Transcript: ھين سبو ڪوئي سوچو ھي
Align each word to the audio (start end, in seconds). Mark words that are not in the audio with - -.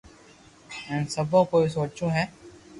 ھين 0.85 1.01
سبو 1.15 1.39
ڪوئي 1.51 1.67
سوچو 1.77 2.05
ھي 2.15 2.23